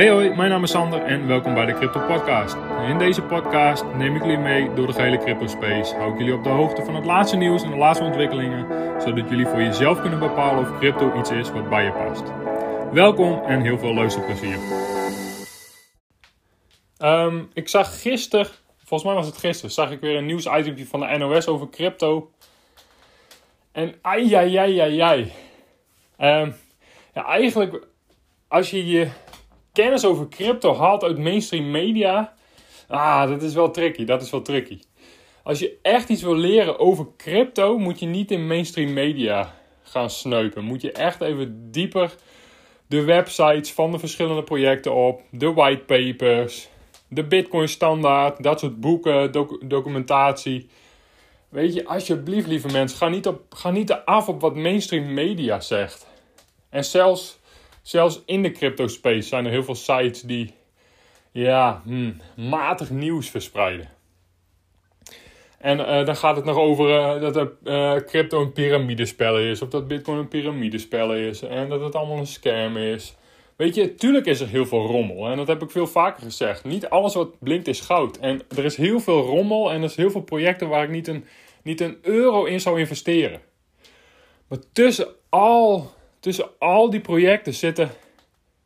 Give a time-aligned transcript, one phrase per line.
[0.00, 2.56] Hey hoi, mijn naam is Sander en welkom bij de Crypto Podcast.
[2.88, 5.94] In deze podcast neem ik jullie mee door de gehele crypto space.
[5.94, 8.66] Hou ik jullie op de hoogte van het laatste nieuws en de laatste ontwikkelingen,
[9.02, 12.22] zodat jullie voor jezelf kunnen bepalen of crypto iets is wat bij je past.
[12.92, 14.58] Welkom en heel veel luisterplezier.
[16.98, 21.00] Um, ik zag gisteren, volgens mij was het gisteren, zag ik weer een nieuwsitem van
[21.00, 22.30] de NOS over crypto.
[23.72, 25.32] En ai ai ai ai ai.
[26.42, 26.54] Um,
[27.14, 27.86] ja, eigenlijk
[28.48, 29.10] als je je
[29.80, 32.32] kennis over crypto haalt uit mainstream media.
[32.88, 34.04] Ah, dat is wel tricky.
[34.04, 34.80] Dat is wel tricky.
[35.42, 40.10] Als je echt iets wil leren over crypto, moet je niet in mainstream media gaan
[40.10, 40.64] sneupen.
[40.64, 42.14] Moet je echt even dieper
[42.86, 46.68] de websites van de verschillende projecten op, de whitepapers,
[47.08, 49.32] de Bitcoin standaard, dat soort boeken,
[49.68, 50.68] documentatie.
[51.48, 55.60] Weet je, alsjeblieft, lieve mensen, ga niet, op, ga niet af op wat mainstream media
[55.60, 56.06] zegt.
[56.68, 57.39] En zelfs
[57.82, 60.54] zelfs in de crypto space zijn er heel veel sites die
[61.32, 63.88] ja, hmm, matig nieuws verspreiden.
[65.58, 69.62] En uh, dan gaat het nog over uh, dat uh, crypto een piramidespel is.
[69.62, 71.42] Of dat bitcoin een piramidespel is.
[71.42, 73.16] En dat het allemaal een scam is.
[73.56, 75.30] Weet je, tuurlijk is er heel veel rommel.
[75.30, 76.64] En dat heb ik veel vaker gezegd.
[76.64, 78.18] Niet alles wat blinkt is goud.
[78.18, 79.70] En er is heel veel rommel.
[79.70, 81.24] En er is heel veel projecten waar ik niet een,
[81.62, 83.40] niet een euro in zou investeren.
[84.48, 85.90] Maar tussen al
[86.20, 87.90] tussen al die projecten zitten,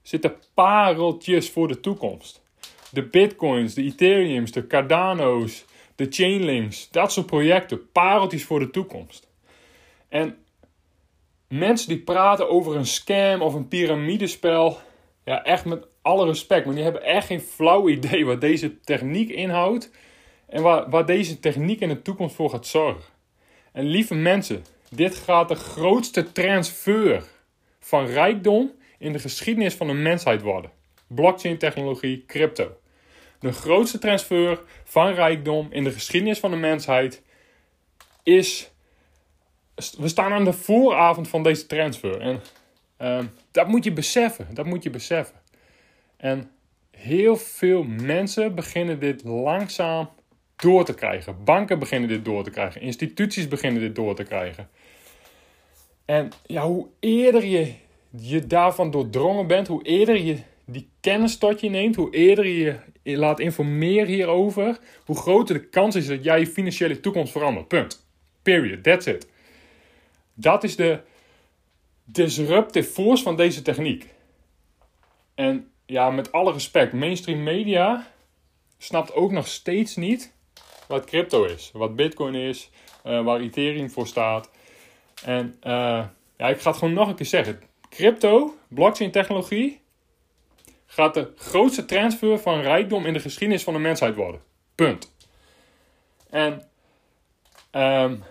[0.02, 2.42] zitten pareltjes voor de toekomst.
[2.90, 6.90] De bitcoins, de ethereums, de cardano's, de chainlinks.
[6.90, 9.28] Dat soort projecten, pareltjes voor de toekomst.
[10.08, 10.36] En
[11.48, 14.78] mensen die praten over een scam of een piramidespel.
[15.24, 16.64] Ja, echt met alle respect.
[16.64, 19.90] Maar die hebben echt geen flauw idee wat deze techniek inhoudt.
[20.48, 23.12] En waar, waar deze techniek in de toekomst voor gaat zorgen.
[23.72, 27.24] En lieve mensen, dit gaat de grootste transfer
[27.84, 30.70] van rijkdom in de geschiedenis van de mensheid worden.
[31.06, 32.76] Blockchain technologie, crypto.
[33.40, 37.22] De grootste transfer van rijkdom in de geschiedenis van de mensheid
[38.22, 38.70] is.
[39.98, 42.20] We staan aan de vooravond van deze transfer.
[42.20, 42.40] En
[43.00, 44.46] uh, dat moet je beseffen.
[44.54, 45.40] Dat moet je beseffen.
[46.16, 46.50] En
[46.90, 50.10] heel veel mensen beginnen dit langzaam
[50.56, 51.44] door te krijgen.
[51.44, 52.80] Banken beginnen dit door te krijgen.
[52.80, 54.68] Instituties beginnen dit door te krijgen.
[56.04, 57.74] En ja, hoe eerder je
[58.10, 62.76] je daarvan doordrongen bent, hoe eerder je die kennis tot je neemt, hoe eerder je
[63.02, 67.68] je laat informeren hierover, hoe groter de kans is dat jij je financiële toekomst verandert.
[67.68, 68.06] Punt.
[68.42, 68.82] Period.
[68.82, 69.28] That's it.
[70.34, 71.00] Dat is de
[72.04, 74.08] disruptive force van deze techniek.
[75.34, 78.12] En ja, met alle respect, mainstream media
[78.78, 80.32] snapt ook nog steeds niet
[80.88, 82.70] wat crypto is, wat Bitcoin is,
[83.06, 84.50] uh, waar Ethereum voor staat.
[85.24, 86.04] En uh,
[86.36, 87.60] ja, ik ga het gewoon nog een keer zeggen.
[87.88, 89.80] Crypto, blockchain technologie,
[90.86, 94.40] gaat de grootste transfer van rijkdom in de geschiedenis van de mensheid worden.
[94.74, 95.12] Punt.
[96.30, 96.62] En
[97.72, 98.22] um,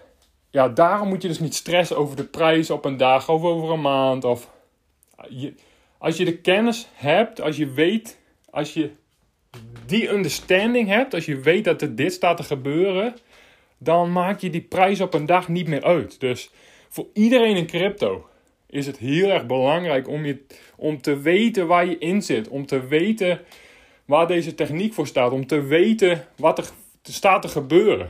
[0.50, 3.72] ja, daarom moet je dus niet stressen over de prijs op een dag of over
[3.72, 4.24] een maand.
[4.24, 4.50] Of,
[5.98, 8.92] als je de kennis hebt, als je weet, als je
[9.86, 13.16] die understanding hebt, als je weet dat er dit staat te gebeuren,
[13.78, 16.20] dan maak je die prijs op een dag niet meer uit.
[16.20, 16.52] Dus
[16.94, 18.26] voor iedereen in crypto
[18.70, 20.46] is het heel erg belangrijk om, je,
[20.76, 22.48] om te weten waar je in zit.
[22.48, 23.42] Om te weten
[24.06, 25.32] waar deze techniek voor staat.
[25.32, 26.70] Om te weten wat er
[27.04, 28.10] staat te gebeuren.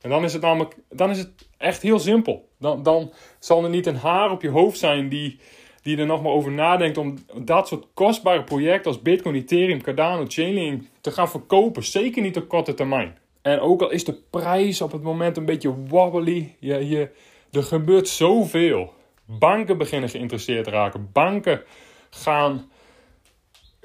[0.00, 2.48] En dan is het namelijk dan is het echt heel simpel.
[2.58, 5.38] Dan, dan zal er niet een haar op je hoofd zijn die,
[5.82, 10.24] die er nog maar over nadenkt om dat soort kostbare projecten als Bitcoin, Ethereum, Cardano,
[10.28, 11.84] Chainlink te gaan verkopen.
[11.84, 13.18] Zeker niet op korte termijn.
[13.42, 17.10] En ook al is de prijs op het moment een beetje wobbly, je, je,
[17.52, 18.92] er gebeurt zoveel.
[19.24, 21.10] Banken beginnen geïnteresseerd te raken.
[21.12, 21.62] Banken
[22.10, 22.70] gaan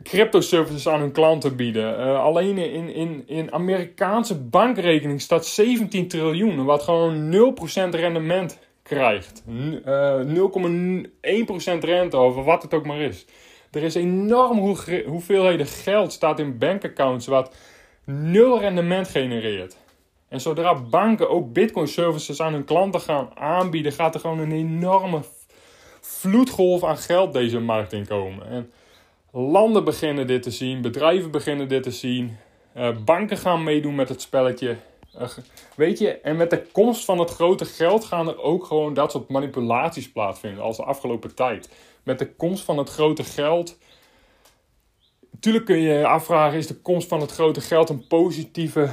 [0.04, 2.00] crypto services aan hun klanten bieden.
[2.00, 9.44] Uh, alleen in, in, in Amerikaanse bankrekening staat 17 triljoen, wat gewoon 0% rendement krijgt.
[9.48, 10.22] Uh,
[11.76, 13.26] 0,1% rente over wat het ook maar is.
[13.72, 17.56] Er is enorm hoe, hoeveelheden geld staat in bankaccounts wat
[18.06, 19.78] nul rendement genereert.
[20.34, 24.52] En zodra banken ook Bitcoin services aan hun klanten gaan aanbieden, gaat er gewoon een
[24.52, 25.22] enorme
[26.02, 28.48] vloedgolf aan geld deze markt inkomen.
[28.48, 28.72] En
[29.32, 32.38] landen beginnen dit te zien, bedrijven beginnen dit te zien,
[32.78, 34.76] uh, banken gaan meedoen met het spelletje.
[35.20, 35.28] Uh,
[35.76, 39.12] weet je, en met de komst van het grote geld gaan er ook gewoon dat
[39.12, 41.70] soort manipulaties plaatsvinden, als de afgelopen tijd.
[42.04, 43.78] Met de komst van het grote geld.
[45.32, 48.90] Natuurlijk kun je je afvragen: is de komst van het grote geld een positieve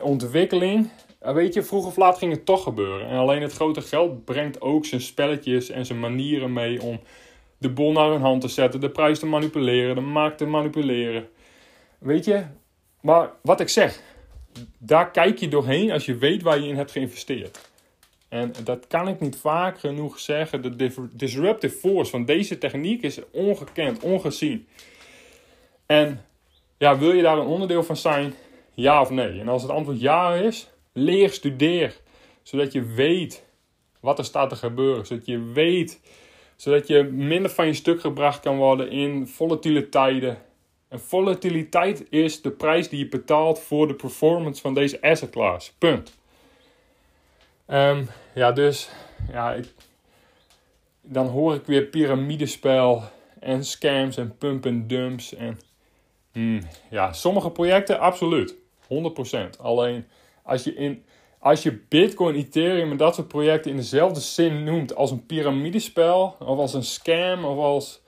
[0.00, 0.90] ontwikkeling.
[1.20, 3.08] weet je, vroeg of laat ging het toch gebeuren.
[3.08, 7.00] En alleen het grote geld brengt ook zijn spelletjes en zijn manieren mee om
[7.58, 11.28] de bol naar hun hand te zetten, de prijs te manipuleren, de markt te manipuleren.
[11.98, 12.44] Weet je,
[13.00, 14.02] maar wat ik zeg,
[14.78, 17.70] daar kijk je doorheen als je weet waar je in hebt geïnvesteerd.
[18.28, 20.62] En dat kan ik niet vaak genoeg zeggen.
[20.62, 24.68] De disruptive force van deze techniek is ongekend, ongezien.
[25.86, 26.24] En
[26.78, 28.34] ja, wil je daar een onderdeel van zijn?
[28.80, 29.40] Ja of nee?
[29.40, 32.00] En als het antwoord ja is, leer, studeer.
[32.42, 33.44] Zodat je weet
[34.00, 35.06] wat er staat te gebeuren.
[35.06, 36.00] Zodat je weet,
[36.56, 40.38] zodat je minder van je stuk gebracht kan worden in volatiele tijden.
[40.88, 45.72] En volatiliteit is de prijs die je betaalt voor de performance van deze asset class.
[45.78, 46.18] Punt.
[47.66, 48.90] Um, ja, dus
[49.32, 49.74] ja, ik,
[51.00, 53.02] dan hoor ik weer piramidespel
[53.40, 55.34] en scams en pump en dumps.
[55.34, 55.60] En
[56.32, 56.60] hmm,
[56.90, 58.66] ja, sommige projecten absoluut.
[58.88, 59.60] 100%.
[59.60, 60.06] Alleen
[60.42, 61.04] als je, in,
[61.38, 66.36] als je Bitcoin, Ethereum en dat soort projecten in dezelfde zin noemt als een piramidespel
[66.38, 68.00] of als een scam of als.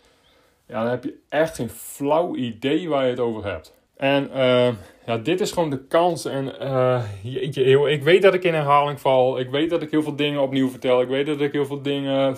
[0.66, 3.78] Ja, dan heb je echt geen flauw idee waar je het over hebt.
[4.00, 4.68] En uh,
[5.06, 6.24] ja, dit is gewoon de kans.
[6.24, 9.38] En uh, jeetje, ik weet dat ik in herhaling val.
[9.38, 11.00] Ik weet dat ik heel veel dingen opnieuw vertel.
[11.00, 12.36] Ik weet dat ik heel veel dingen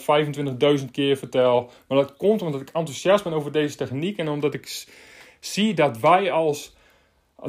[0.78, 1.70] 25.000 keer vertel.
[1.88, 4.18] Maar dat komt omdat ik enthousiast ben over deze techniek.
[4.18, 4.86] En omdat ik
[5.40, 6.74] zie dat wij als.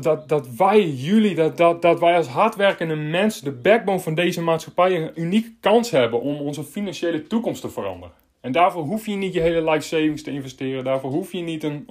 [0.02, 4.42] Dat, dat wij, jullie, dat, dat, dat wij als hardwerkende mensen, de backbone van deze
[4.42, 8.16] maatschappij, een unieke kans hebben om onze financiële toekomst te veranderen.
[8.42, 10.84] En daarvoor hoef je niet je hele life savings te investeren.
[10.84, 11.86] Daarvoor hoef je niet een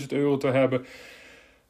[0.00, 0.86] 100.000 euro te hebben.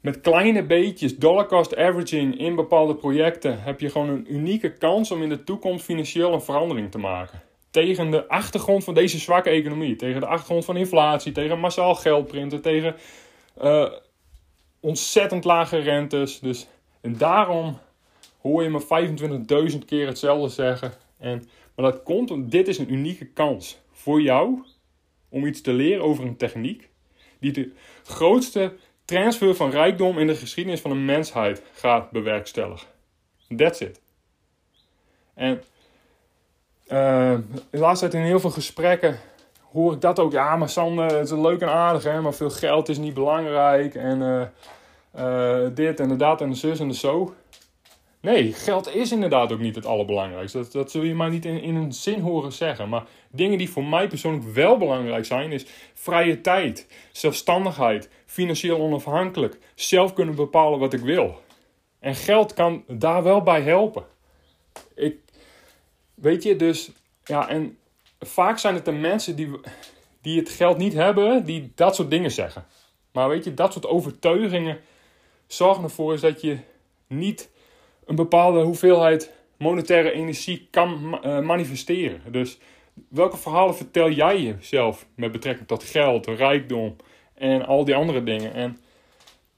[0.01, 5.11] Met kleine beetjes, dollar cost averaging in bepaalde projecten heb je gewoon een unieke kans
[5.11, 7.43] om in de toekomst financieel een verandering te maken.
[7.71, 12.61] Tegen de achtergrond van deze zwakke economie, tegen de achtergrond van inflatie, tegen massaal geldprinten,
[12.61, 12.95] tegen
[13.63, 13.93] uh,
[14.85, 16.41] ontzettend lage rentes.
[16.41, 16.67] Dus,
[17.01, 17.79] en daarom
[18.41, 20.93] hoor je me 25.000 keer hetzelfde zeggen.
[21.19, 24.65] En, maar dat komt, dit is een unieke kans voor jou
[25.29, 26.89] om iets te leren over een techniek
[27.39, 27.73] die de
[28.05, 32.89] grootste transfer van rijkdom in de geschiedenis van de mensheid gaat bewerkstelligen.
[33.57, 34.01] That's it.
[35.35, 35.63] En
[36.87, 37.39] uh,
[37.71, 39.19] de laatste tijd in heel veel gesprekken
[39.75, 40.33] hoor ik dat ook.
[40.33, 43.95] Ja, maar Sander, het is leuk en aardig, hè, maar veel geld is niet belangrijk.
[43.95, 44.43] En uh,
[45.17, 47.35] uh, dit en dat en de zus en de zo.
[48.21, 50.59] Nee, geld is inderdaad ook niet het allerbelangrijkste.
[50.59, 52.89] Dat, dat zul je maar niet in, in een zin horen zeggen.
[52.89, 59.59] Maar dingen die voor mij persoonlijk wel belangrijk zijn, is vrije tijd, zelfstandigheid, financieel onafhankelijk,
[59.75, 61.41] zelf kunnen bepalen wat ik wil.
[61.99, 64.05] En geld kan daar wel bij helpen.
[64.95, 65.17] Ik,
[66.15, 66.91] weet je, dus
[67.25, 67.79] ja, en
[68.25, 69.51] vaak zijn het de mensen die,
[70.23, 72.65] die het geld niet hebben, die dat soort dingen zeggen.
[73.13, 74.81] Maar weet je, dat soort overtuigingen
[75.47, 76.59] zorgen ervoor is dat je
[77.07, 77.51] niet
[78.05, 82.21] een bepaalde hoeveelheid monetaire energie kan uh, manifesteren.
[82.33, 82.59] Dus
[83.09, 86.97] welke verhalen vertel jij jezelf met betrekking tot geld, rijkdom
[87.35, 88.55] en al die andere dingen?
[88.55, 88.79] En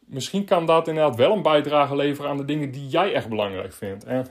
[0.05, 3.73] misschien kan dat inderdaad wel een bijdrage leveren aan de dingen die jij echt belangrijk
[3.73, 4.05] vindt.
[4.05, 4.27] En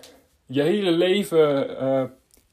[0.46, 2.04] je hele leven uh,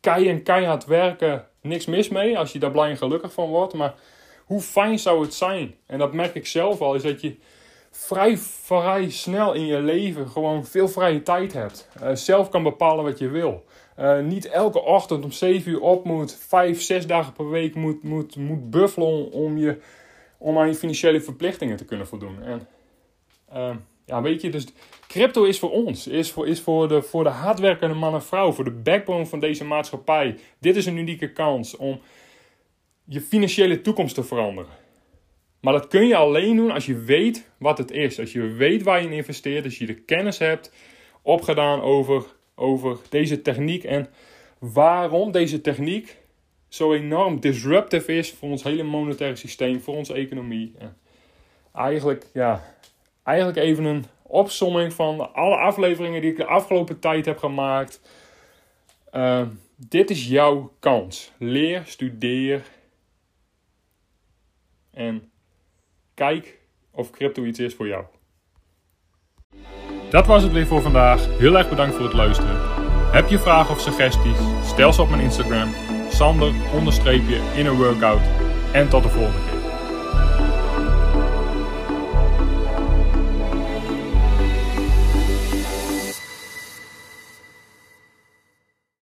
[0.00, 3.74] kei en keihard werken, niks mis mee als je daar blij en gelukkig van wordt.
[3.74, 3.94] Maar
[4.44, 5.74] hoe fijn zou het zijn?
[5.86, 7.36] En dat merk ik zelf al, is dat je
[7.90, 11.88] vrij, vrij snel in je leven gewoon veel vrije tijd hebt.
[12.02, 13.64] Uh, zelf kan bepalen wat je wil.
[13.98, 18.02] Uh, niet elke ochtend om 7 uur op moet, 5, 6 dagen per week moet,
[18.02, 19.78] moet, moet buffelen om, je,
[20.38, 22.42] om aan je financiële verplichtingen te kunnen voldoen.
[22.42, 22.68] En
[23.54, 24.66] uh, ja, weet je, dus
[25.06, 28.52] crypto is voor ons, is voor, is voor, de, voor de hardwerkende man en vrouw,
[28.52, 30.38] voor de backbone van deze maatschappij.
[30.58, 32.00] Dit is een unieke kans om
[33.04, 34.70] je financiële toekomst te veranderen.
[35.60, 38.18] Maar dat kun je alleen doen als je weet wat het is.
[38.20, 39.64] Als je weet waar je in investeert.
[39.64, 40.72] Als je de kennis hebt
[41.22, 43.84] opgedaan over, over deze techniek.
[43.84, 44.08] En
[44.58, 46.16] waarom deze techniek
[46.68, 49.80] zo enorm disruptive is voor ons hele monetaire systeem.
[49.80, 50.74] Voor onze economie.
[50.78, 50.96] En
[51.74, 52.76] eigenlijk, ja,
[53.22, 58.00] eigenlijk even een opsomming van alle afleveringen die ik de afgelopen tijd heb gemaakt.
[59.12, 61.32] Uh, dit is jouw kans.
[61.38, 62.62] Leer, studeer.
[64.90, 65.32] En
[66.14, 66.58] Kijk
[66.90, 68.04] of crypto iets is voor jou.
[70.10, 71.38] Dat was het weer voor vandaag.
[71.38, 72.56] Heel erg bedankt voor het luisteren.
[73.12, 74.38] Heb je vragen of suggesties?
[74.64, 75.74] Stel ze op mijn Instagram.
[76.08, 76.52] Sander
[77.56, 78.22] in een workout.
[78.72, 79.51] En tot de volgende keer.